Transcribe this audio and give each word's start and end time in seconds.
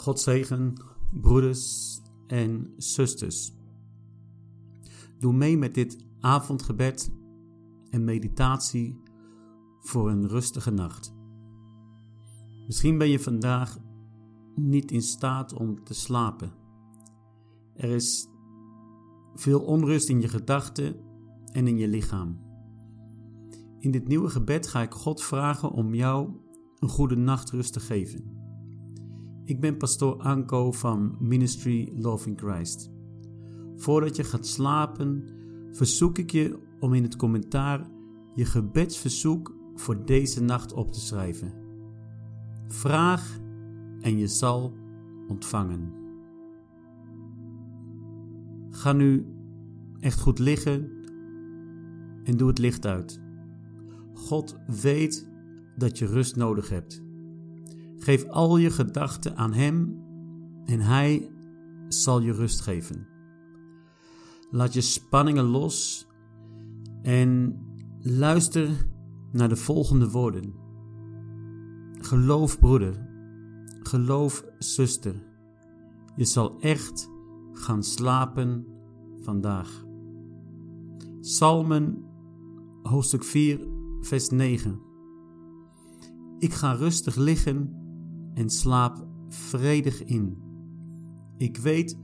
God 0.00 0.20
zegen, 0.20 0.74
broeders 1.12 2.00
en 2.26 2.74
zusters. 2.76 3.52
Doe 5.18 5.32
mee 5.32 5.58
met 5.58 5.74
dit 5.74 6.06
avondgebed 6.20 7.12
en 7.90 8.04
meditatie 8.04 9.02
voor 9.80 10.10
een 10.10 10.28
rustige 10.28 10.70
nacht. 10.70 11.14
Misschien 12.66 12.98
ben 12.98 13.08
je 13.08 13.20
vandaag 13.20 13.78
niet 14.54 14.90
in 14.90 15.02
staat 15.02 15.52
om 15.52 15.84
te 15.84 15.94
slapen. 15.94 16.52
Er 17.74 17.90
is 17.90 18.28
veel 19.34 19.60
onrust 19.60 20.08
in 20.08 20.20
je 20.20 20.28
gedachten 20.28 20.96
en 21.52 21.66
in 21.66 21.76
je 21.76 21.88
lichaam. 21.88 22.38
In 23.78 23.90
dit 23.90 24.08
nieuwe 24.08 24.28
gebed 24.28 24.66
ga 24.66 24.82
ik 24.82 24.92
God 24.92 25.22
vragen 25.22 25.70
om 25.70 25.94
jou 25.94 26.30
een 26.78 26.88
goede 26.88 27.16
nachtrust 27.16 27.72
te 27.72 27.80
geven. 27.80 28.39
Ik 29.50 29.60
ben 29.60 29.76
pastoor 29.76 30.16
Anko 30.16 30.72
van 30.72 31.16
Ministry 31.18 31.92
Loving 31.96 32.38
Christ. 32.38 32.90
Voordat 33.76 34.16
je 34.16 34.24
gaat 34.24 34.46
slapen, 34.46 35.24
verzoek 35.70 36.18
ik 36.18 36.30
je 36.30 36.58
om 36.78 36.94
in 36.94 37.02
het 37.02 37.16
commentaar 37.16 37.86
je 38.34 38.44
gebedsverzoek 38.44 39.54
voor 39.74 40.04
deze 40.04 40.42
nacht 40.42 40.72
op 40.72 40.92
te 40.92 41.00
schrijven. 41.00 41.52
Vraag 42.68 43.38
en 44.00 44.18
je 44.18 44.26
zal 44.26 44.74
ontvangen. 45.28 45.92
Ga 48.70 48.92
nu 48.92 49.26
echt 50.00 50.20
goed 50.20 50.38
liggen 50.38 50.90
en 52.24 52.36
doe 52.36 52.48
het 52.48 52.58
licht 52.58 52.86
uit. 52.86 53.20
God 54.14 54.56
weet 54.80 55.30
dat 55.76 55.98
je 55.98 56.06
rust 56.06 56.36
nodig 56.36 56.68
hebt. 56.68 57.08
Geef 58.02 58.28
al 58.28 58.56
je 58.56 58.70
gedachten 58.70 59.36
aan 59.36 59.52
Hem 59.52 60.02
en 60.64 60.80
Hij 60.80 61.30
zal 61.88 62.20
je 62.20 62.32
rust 62.32 62.60
geven. 62.60 63.06
Laat 64.50 64.72
je 64.72 64.80
spanningen 64.80 65.44
los 65.44 66.06
en 67.02 67.60
luister 68.00 68.68
naar 69.32 69.48
de 69.48 69.56
volgende 69.56 70.10
woorden. 70.10 70.54
Geloof 71.92 72.58
broeder, 72.58 73.08
geloof 73.82 74.44
zuster, 74.58 75.14
je 76.16 76.24
zal 76.24 76.60
echt 76.60 77.10
gaan 77.52 77.82
slapen 77.82 78.66
vandaag. 79.16 79.84
Psalmen 81.20 82.04
hoofdstuk 82.82 83.24
4 83.24 83.60
vers 84.00 84.30
9 84.30 84.80
Ik 86.38 86.52
ga 86.52 86.72
rustig 86.72 87.16
liggen 87.16 87.79
en 88.34 88.50
slaap 88.50 89.06
vredig 89.28 90.04
in. 90.04 90.36
Ik 91.36 91.56
weet 91.56 91.98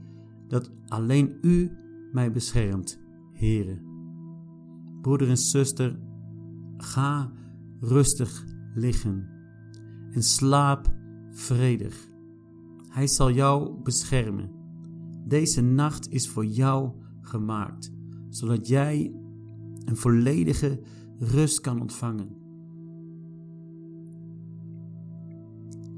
dat 0.47 0.71
alleen 0.87 1.37
U 1.41 1.71
mij 2.11 2.31
beschermt, 2.31 2.99
Heere. 3.31 3.81
Broeder 5.01 5.29
en 5.29 5.37
zuster, 5.37 5.99
ga 6.77 7.31
rustig 7.79 8.45
liggen 8.73 9.29
en 10.11 10.23
slaap 10.23 10.93
vredig. 11.31 12.09
Hij 12.87 13.07
zal 13.07 13.31
jou 13.31 13.81
beschermen. 13.83 14.49
Deze 15.27 15.61
nacht 15.61 16.11
is 16.11 16.29
voor 16.29 16.45
jou 16.45 16.91
gemaakt, 17.21 17.91
zodat 18.29 18.67
jij 18.67 19.13
een 19.85 19.97
volledige 19.97 20.79
rust 21.19 21.61
kan 21.61 21.81
ontvangen. 21.81 22.46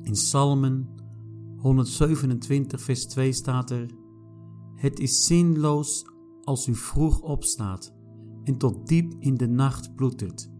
In 0.09 0.15
Psalmen 0.15 0.87
127, 1.57 2.81
vers 2.81 3.05
2 3.05 3.31
staat 3.31 3.71
er: 3.71 3.85
Het 4.75 4.99
is 4.99 5.25
zinloos 5.25 6.05
als 6.43 6.67
u 6.67 6.75
vroeg 6.75 7.21
opstaat 7.21 7.93
en 8.43 8.57
tot 8.57 8.87
diep 8.87 9.13
in 9.19 9.35
de 9.35 9.47
nacht 9.47 9.95
ploetert. 9.95 10.51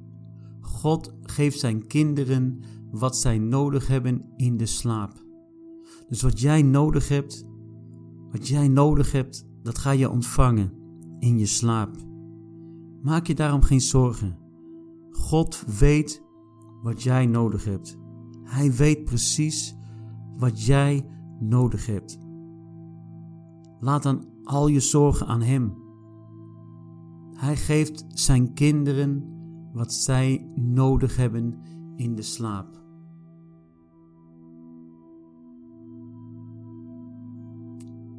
God 0.62 1.13
geeft 1.24 1.59
zijn 1.59 1.88
kinderen 1.88 2.59
wat 2.91 3.18
zij 3.18 3.38
nodig 3.38 3.88
hebben 3.88 4.25
in 4.35 4.57
de 4.57 4.66
slaap. 4.66 5.25
Dus 6.07 6.22
wat 6.22 6.40
jij 6.40 6.62
nodig 6.62 7.07
hebt, 7.07 7.45
wat 8.31 8.47
jij 8.47 8.68
nodig 8.68 9.12
hebt, 9.12 9.47
dat 9.63 9.78
ga 9.78 9.91
je 9.91 10.09
ontvangen 10.09 10.72
in 11.19 11.40
je 11.40 11.45
slaap. 11.45 11.95
Maak 13.01 13.28
je 13.28 13.35
daarom 13.35 13.62
geen 13.62 13.81
zorgen. 13.81 14.38
God 15.12 15.63
weet 15.79 16.24
wat 16.81 17.03
jij 17.03 17.25
nodig 17.25 17.66
hebt. 17.66 17.99
Hij 18.50 18.74
weet 18.74 19.04
precies 19.04 19.76
wat 20.38 20.66
jij 20.66 21.06
nodig 21.40 21.86
hebt. 21.86 22.20
Laat 23.80 24.04
dan 24.04 24.26
al 24.44 24.68
je 24.68 24.80
zorgen 24.80 25.28
aan 25.28 25.42
Hem. 25.42 25.74
Hij 27.34 27.56
geeft 27.56 28.06
zijn 28.08 28.54
kinderen 28.54 29.24
wat 29.74 29.94
zij 29.94 30.52
nodig 30.56 31.16
hebben 31.16 31.60
in 31.96 32.16
de 32.16 32.22
slaap. 32.22 32.84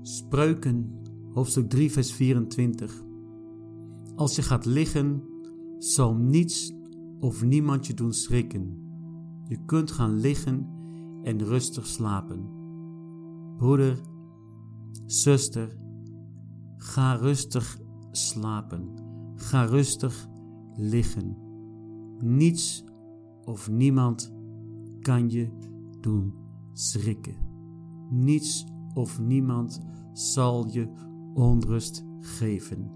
Spreuken, 0.03 1.01
hoofdstuk 1.33 1.69
3, 1.69 1.91
vers 1.93 2.13
24. 2.13 3.03
Als 4.17 4.37
je 4.37 4.43
gaat 4.43 4.65
liggen, 4.65 5.23
zal 5.79 6.15
niets 6.15 6.75
of 7.21 7.45
niemand 7.45 7.87
je 7.87 7.95
doen 7.95 8.13
schrikken. 8.13 8.90
Je 9.51 9.65
kunt 9.65 9.91
gaan 9.91 10.15
liggen 10.15 10.69
en 11.23 11.45
rustig 11.45 11.87
slapen. 11.87 12.49
Broeder, 13.57 14.01
zuster, 15.07 15.77
ga 16.77 17.15
rustig 17.15 17.81
slapen. 18.11 18.89
Ga 19.35 19.65
rustig 19.65 20.29
liggen. 20.75 21.37
Niets 22.19 22.85
of 23.45 23.71
niemand 23.71 24.35
kan 25.01 25.31
je 25.31 25.49
doen 26.01 26.35
schrikken. 26.73 27.37
Niets 28.11 28.67
of 28.95 29.21
niemand 29.21 29.81
zal 30.13 30.67
je 30.69 30.89
onrust 31.35 32.05
geven. 32.21 32.91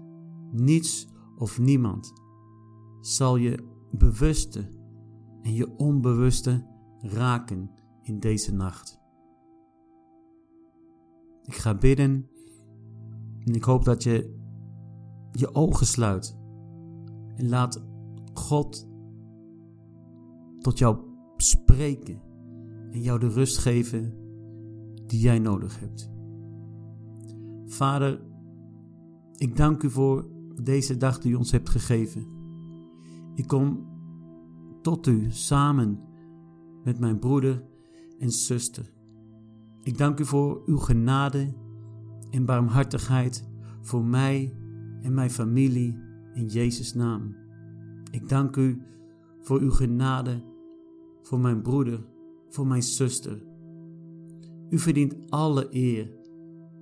Niets 0.51 1.07
of 1.37 1.59
niemand 1.59 2.13
zal 3.01 3.35
je 3.35 3.63
bewuste 3.91 4.71
en 5.45 5.53
je 5.53 5.77
onbewuste 5.77 6.65
raken 6.99 7.71
in 8.01 8.19
deze 8.19 8.53
nacht. 8.53 8.99
Ik 11.43 11.55
ga 11.55 11.77
bidden 11.77 12.29
en 13.39 13.53
ik 13.53 13.63
hoop 13.63 13.83
dat 13.83 14.03
je 14.03 14.35
je 15.31 15.53
ogen 15.53 15.85
sluit 15.85 16.37
en 17.35 17.49
laat 17.49 17.85
God 18.33 18.89
tot 20.59 20.77
jou 20.77 20.97
spreken 21.37 22.21
en 22.91 23.01
jou 23.01 23.19
de 23.19 23.29
rust 23.29 23.57
geven 23.57 24.13
die 25.05 25.19
jij 25.19 25.39
nodig 25.39 25.79
hebt. 25.79 26.11
Vader, 27.65 28.21
ik 29.37 29.55
dank 29.57 29.83
u 29.83 29.89
voor 29.89 30.27
deze 30.63 30.97
dag 30.97 31.19
die 31.19 31.31
u 31.31 31.35
ons 31.35 31.51
hebt 31.51 31.69
gegeven. 31.69 32.27
Ik 33.33 33.47
kom 33.47 33.94
tot 34.85 35.07
u 35.07 35.31
samen 35.31 35.99
met 36.83 36.99
mijn 36.99 37.19
broeder 37.19 37.63
en 38.19 38.31
zuster. 38.31 38.93
Ik 39.81 39.97
dank 39.97 40.19
u 40.19 40.25
voor 40.25 40.61
uw 40.65 40.77
genade 40.77 41.53
en 42.29 42.45
barmhartigheid 42.45 43.47
voor 43.81 44.03
mij 44.03 44.57
en 45.01 45.13
mijn 45.13 45.29
familie 45.29 45.99
in 46.33 46.45
Jezus' 46.47 46.93
naam. 46.93 47.35
Ik 48.11 48.29
dank 48.29 48.55
u 48.55 48.81
voor 49.39 49.59
uw 49.59 49.71
genade 49.71 50.43
voor 51.21 51.39
mijn 51.39 51.61
broeder, 51.61 52.05
voor 52.49 52.67
mijn 52.67 52.83
zuster. 52.83 53.43
U 54.69 54.79
verdient 54.79 55.15
alle 55.29 55.67
eer 55.69 56.11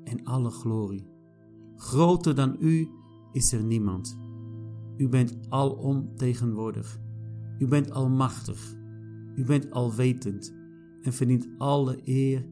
en 0.03 0.23
alle 0.23 0.49
glorie. 0.49 1.07
Groter 1.75 2.35
dan 2.35 2.55
u 2.59 2.89
is 3.31 3.53
er 3.53 3.63
niemand. 3.63 4.17
U 4.97 5.09
bent 5.09 5.37
alomtegenwoordig. 5.49 7.01
U 7.63 7.67
bent 7.67 7.91
almachtig. 7.91 8.75
U 9.35 9.45
bent 9.45 9.71
alwetend 9.71 10.55
en 11.01 11.13
verdient 11.13 11.47
alle 11.57 11.99
eer 12.03 12.45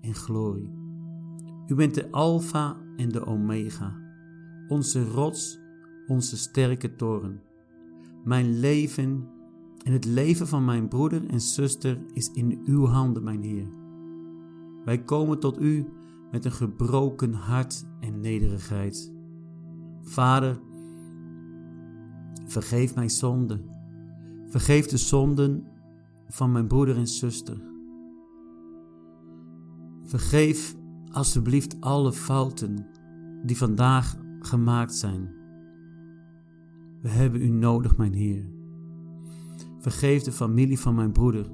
en 0.00 0.14
glorie. 0.14 0.70
U 1.66 1.74
bent 1.74 1.94
de 1.94 2.10
Alpha 2.10 2.76
en 2.96 3.08
de 3.08 3.26
Omega, 3.26 3.96
onze 4.68 5.04
rots, 5.04 5.60
onze 6.06 6.36
sterke 6.36 6.96
toren. 6.96 7.40
Mijn 8.24 8.58
leven 8.58 9.28
en 9.84 9.92
het 9.92 10.04
leven 10.04 10.46
van 10.46 10.64
mijn 10.64 10.88
broeder 10.88 11.26
en 11.26 11.40
zuster 11.40 11.98
is 12.12 12.32
in 12.32 12.62
uw 12.64 12.86
handen, 12.86 13.22
mijn 13.22 13.42
Heer. 13.42 13.68
Wij 14.84 15.04
komen 15.04 15.40
tot 15.40 15.60
u 15.60 15.86
met 16.30 16.44
een 16.44 16.52
gebroken 16.52 17.32
hart 17.32 17.86
en 18.00 18.20
nederigheid. 18.20 19.14
Vader, 20.00 20.60
vergeef 22.46 22.94
mijn 22.94 23.10
zonden. 23.10 23.78
Vergeef 24.50 24.86
de 24.86 24.96
zonden 24.96 25.66
van 26.28 26.52
mijn 26.52 26.66
broeder 26.66 26.96
en 26.96 27.06
zuster. 27.06 27.62
Vergeef 30.02 30.76
alsjeblieft 31.10 31.80
alle 31.80 32.12
fouten 32.12 32.86
die 33.42 33.56
vandaag 33.56 34.16
gemaakt 34.38 34.94
zijn. 34.94 35.34
We 37.02 37.08
hebben 37.08 37.42
u 37.42 37.48
nodig, 37.48 37.96
mijn 37.96 38.12
Heer. 38.12 38.50
Vergeef 39.78 40.22
de 40.22 40.32
familie 40.32 40.78
van 40.78 40.94
mijn 40.94 41.12
broeder. 41.12 41.50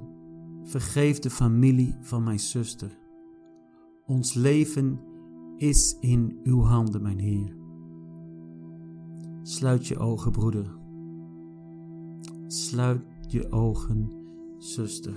Vergeef 0.63 1.19
de 1.19 1.29
familie 1.29 1.95
van 2.01 2.23
mijn 2.23 2.39
zuster. 2.39 2.97
Ons 4.05 4.33
leven 4.33 4.99
is 5.57 5.97
in 5.99 6.39
uw 6.43 6.61
handen, 6.61 7.01
mijn 7.01 7.19
Heer. 7.19 7.55
Sluit 9.41 9.87
je 9.87 9.97
ogen, 9.97 10.31
broeder. 10.31 10.77
Sluit 12.47 13.01
je 13.27 13.51
ogen, 13.51 14.11
zuster. 14.57 15.15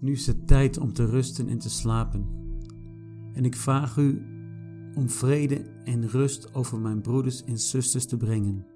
Nu 0.00 0.12
is 0.12 0.26
het 0.26 0.46
tijd 0.46 0.78
om 0.78 0.92
te 0.92 1.06
rusten 1.06 1.48
en 1.48 1.58
te 1.58 1.70
slapen. 1.70 2.26
En 3.32 3.44
ik 3.44 3.56
vraag 3.56 3.96
u 3.96 4.22
om 4.94 5.08
vrede 5.08 5.64
en 5.84 6.08
rust 6.08 6.54
over 6.54 6.78
mijn 6.78 7.00
broeders 7.00 7.44
en 7.44 7.58
zusters 7.58 8.06
te 8.06 8.16
brengen. 8.16 8.66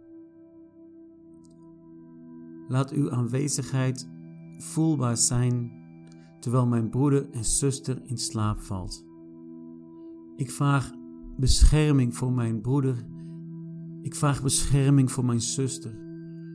Laat 2.68 2.90
uw 2.90 3.10
aanwezigheid 3.10 4.08
voelbaar 4.58 5.16
zijn 5.16 5.81
terwijl 6.42 6.66
mijn 6.66 6.90
broeder 6.90 7.30
en 7.30 7.44
zuster 7.44 8.00
in 8.04 8.18
slaap 8.18 8.60
valt. 8.60 9.06
Ik 10.36 10.50
vraag 10.50 10.92
bescherming 11.36 12.16
voor 12.16 12.32
mijn 12.32 12.60
broeder. 12.60 13.06
Ik 14.00 14.14
vraag 14.14 14.42
bescherming 14.42 15.10
voor 15.10 15.24
mijn 15.24 15.40
zuster 15.40 16.00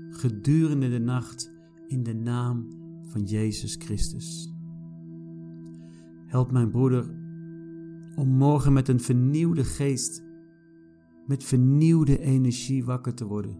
gedurende 0.09 0.89
de 0.89 0.99
nacht 0.99 1.53
in 1.87 2.03
de 2.03 2.13
naam 2.13 2.67
van 3.03 3.23
Jezus 3.23 3.75
Christus. 3.75 4.53
Help 6.25 6.51
mijn 6.51 6.69
broeder 6.69 7.15
om 8.15 8.27
morgen 8.27 8.73
met 8.73 8.87
een 8.87 8.99
vernieuwde 8.99 9.63
geest, 9.63 10.23
met 11.27 11.43
vernieuwde 11.43 12.19
energie 12.19 12.85
wakker 12.85 13.13
te 13.13 13.25
worden. 13.25 13.57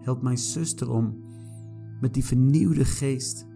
Help 0.00 0.22
mijn 0.22 0.38
zuster 0.38 0.90
om 0.90 1.24
met 2.00 2.14
die 2.14 2.24
vernieuwde 2.24 2.84
geest, 2.84 3.47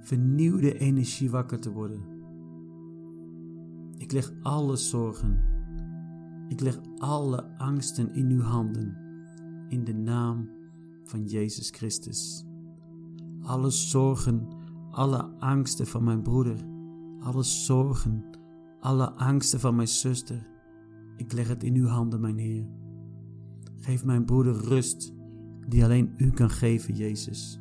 vernieuwde 0.00 0.78
energie 0.78 1.30
wakker 1.30 1.60
te 1.60 1.72
worden. 1.72 2.02
Ik 3.96 4.12
leg 4.12 4.32
alle 4.42 4.76
zorgen, 4.76 5.40
ik 6.48 6.60
leg 6.60 6.80
alle 6.96 7.58
angsten 7.58 8.14
in 8.14 8.30
uw 8.30 8.40
handen, 8.40 8.96
in 9.68 9.84
de 9.84 9.94
naam 9.94 10.50
van 11.04 11.24
Jezus 11.24 11.70
Christus. 11.70 12.44
Alle 13.40 13.70
zorgen, 13.70 14.48
alle 14.90 15.22
angsten 15.38 15.86
van 15.86 16.04
mijn 16.04 16.22
broeder, 16.22 16.64
alle 17.20 17.42
zorgen, 17.42 18.24
alle 18.80 19.10
angsten 19.10 19.60
van 19.60 19.74
mijn 19.74 19.88
zuster. 19.88 20.48
Ik 21.16 21.32
leg 21.32 21.48
het 21.48 21.64
in 21.64 21.74
uw 21.74 21.86
handen, 21.86 22.20
mijn 22.20 22.38
Heer. 22.38 22.68
Geef 23.76 24.04
mijn 24.04 24.24
broeder 24.24 24.54
rust, 24.54 25.14
die 25.68 25.84
alleen 25.84 26.14
u 26.16 26.30
kan 26.30 26.50
geven, 26.50 26.94
Jezus. 26.94 27.59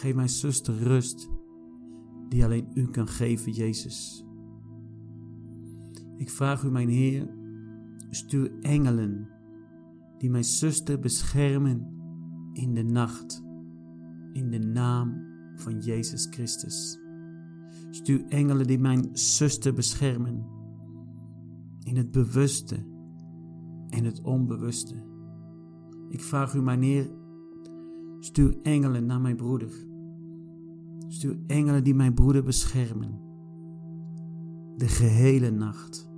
Geef 0.00 0.14
mijn 0.14 0.28
zuster 0.28 0.76
rust, 0.76 1.30
die 2.28 2.44
alleen 2.44 2.70
u 2.74 2.86
kan 2.86 3.08
geven, 3.08 3.52
Jezus. 3.52 4.24
Ik 6.16 6.30
vraag 6.30 6.62
u, 6.62 6.70
mijn 6.70 6.88
Heer, 6.88 7.34
stuur 8.10 8.58
engelen 8.60 9.28
die 10.18 10.30
mijn 10.30 10.44
zuster 10.44 10.98
beschermen 10.98 11.86
in 12.52 12.74
de 12.74 12.82
nacht, 12.82 13.44
in 14.32 14.50
de 14.50 14.58
naam 14.58 15.26
van 15.54 15.80
Jezus 15.80 16.26
Christus. 16.30 17.00
Stuur 17.90 18.24
engelen 18.28 18.66
die 18.66 18.78
mijn 18.78 19.08
zuster 19.12 19.74
beschermen 19.74 20.46
in 21.82 21.96
het 21.96 22.10
bewuste 22.10 22.76
en 23.88 24.04
het 24.04 24.22
onbewuste. 24.22 24.94
Ik 26.08 26.20
vraag 26.22 26.54
u, 26.54 26.62
mijn 26.62 26.82
Heer, 26.82 27.10
stuur 28.20 28.56
engelen 28.62 29.06
naar 29.06 29.20
mijn 29.20 29.36
broeder. 29.36 29.88
Stuur 31.10 31.38
engelen 31.46 31.84
die 31.84 31.94
mijn 31.94 32.14
broeder 32.14 32.42
beschermen. 32.42 33.20
De 34.76 34.88
gehele 34.88 35.50
nacht. 35.50 36.10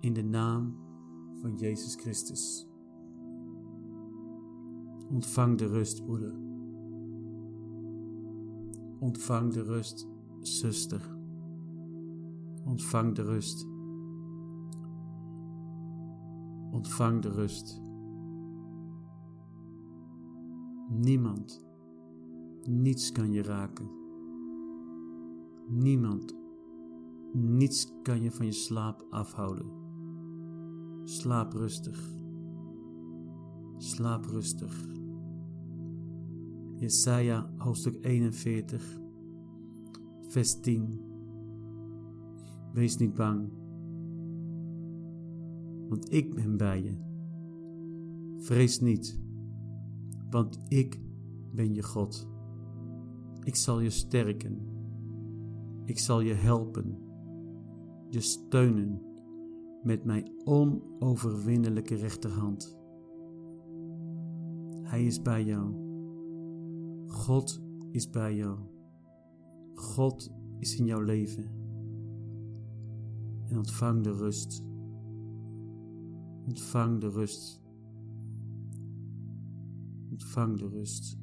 In 0.00 0.12
de 0.12 0.22
naam 0.22 0.76
van 1.34 1.56
Jezus 1.56 1.94
Christus. 1.94 2.68
Ontvang 5.10 5.58
de 5.58 5.66
rust, 5.66 6.04
broeder. 6.04 6.34
Ontvang 8.98 9.52
de 9.52 9.62
rust, 9.62 10.08
zuster. 10.40 11.18
Ontvang 12.64 13.14
de 13.14 13.22
rust. 13.22 13.66
Ontvang 16.70 17.22
de 17.22 17.28
rust. 17.28 17.82
Niemand, 20.88 21.69
niets 22.68 23.12
kan 23.12 23.32
je 23.32 23.42
raken. 23.42 23.90
Niemand, 25.68 26.34
niets 27.32 27.92
kan 28.02 28.22
je 28.22 28.30
van 28.30 28.46
je 28.46 28.52
slaap 28.52 29.06
afhouden. 29.10 29.66
Slaap 31.04 31.52
rustig. 31.52 32.18
Slaap 33.76 34.24
rustig. 34.24 34.88
Jesaja 36.76 37.52
hoofdstuk 37.56 38.04
41, 38.04 39.00
vers 40.28 40.60
10. 40.60 41.00
Wees 42.72 42.96
niet 42.96 43.14
bang, 43.14 43.48
want 45.88 46.12
ik 46.12 46.34
ben 46.34 46.56
bij 46.56 46.82
je. 46.82 46.96
Vrees 48.36 48.80
niet, 48.80 49.20
want 50.30 50.58
ik 50.68 51.00
ben 51.52 51.74
je 51.74 51.82
God. 51.82 52.28
Ik 53.44 53.56
zal 53.56 53.80
je 53.80 53.90
sterken. 53.90 54.78
Ik 55.84 55.98
zal 55.98 56.20
je 56.20 56.34
helpen, 56.34 56.98
je 58.08 58.20
steunen 58.20 59.02
met 59.82 60.04
mijn 60.04 60.32
onoverwinnelijke 60.44 61.94
rechterhand. 61.94 62.78
Hij 64.82 65.06
is 65.06 65.22
bij 65.22 65.44
jou. 65.44 65.74
God 67.06 67.62
is 67.90 68.10
bij 68.10 68.36
jou. 68.36 68.58
God 69.74 70.30
is 70.58 70.76
in 70.76 70.84
jouw 70.84 71.00
leven. 71.00 71.44
En 73.46 73.56
ontvang 73.56 74.02
de 74.02 74.12
rust. 74.12 74.64
Ontvang 76.46 77.00
de 77.00 77.08
rust. 77.08 77.62
Ontvang 80.10 80.58
de 80.58 80.68
rust. 80.68 81.19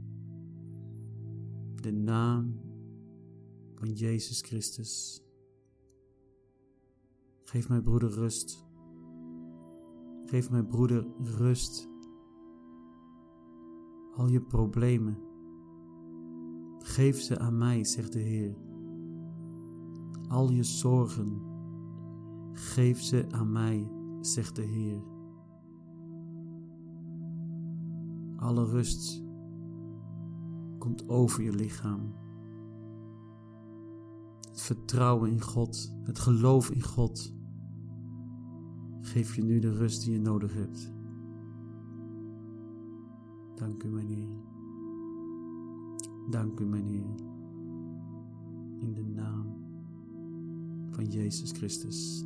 De 1.88 1.94
naam 1.94 2.60
van 3.76 3.92
Jezus 3.92 4.42
Christus. 4.42 5.24
Geef 7.42 7.70
mijn 7.70 7.84
broeder 7.84 8.10
rust. 8.10 8.66
Geef 10.26 10.50
mijn 10.50 10.68
broeder 10.68 11.08
rust. 11.18 11.90
Al 14.14 14.28
je 14.28 14.42
problemen 14.42 15.18
Geef 16.80 17.22
ze 17.22 17.40
aan 17.40 17.58
mij, 17.58 17.84
zegt 17.84 18.14
de 18.14 18.20
Heer. 18.20 18.56
Al 20.28 20.52
je 20.52 20.64
zorgen, 20.64 21.42
geef 22.52 23.02
ze 23.02 23.26
aan 23.32 23.52
mij, 23.52 23.92
zegt 24.22 24.56
de 24.56 24.62
Heer. 24.62 25.02
Alle 28.36 28.66
rust 28.66 29.27
komt 30.88 31.10
over 31.10 31.44
je 31.44 31.52
lichaam. 31.52 32.14
Het 34.50 34.62
vertrouwen 34.62 35.32
in 35.32 35.42
God, 35.42 35.94
het 36.04 36.20
geloof 36.20 36.70
in 36.70 36.82
God, 36.82 37.34
geef 39.02 39.36
je 39.36 39.44
nu 39.44 39.60
de 39.60 39.74
rust 39.74 40.04
die 40.04 40.14
je 40.14 40.20
nodig 40.20 40.54
hebt. 40.54 40.94
Dank 43.56 43.84
u, 43.84 43.90
mijn 43.90 44.08
Heer. 44.08 44.30
Dank 46.30 46.60
u, 46.60 46.66
mijn. 46.66 47.16
In 48.80 48.94
de 48.94 49.04
naam 49.04 49.46
van 50.90 51.06
Jezus 51.06 51.52
Christus. 51.52 52.26